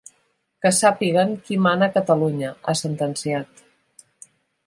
Que 0.65 0.69
sàpiguen 0.77 1.33
qui 1.49 1.57
mana 1.65 1.89
a 1.91 1.93
Catalunya, 1.99 2.51
ha 2.71 2.77
sentenciat. 2.81 3.65